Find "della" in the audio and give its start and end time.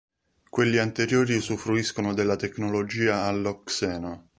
2.15-2.35